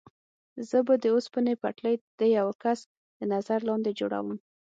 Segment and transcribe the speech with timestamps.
[0.69, 4.37] زه به د اوسپنې پټلۍ د یوه کس تر نظر لاندې جوړوم.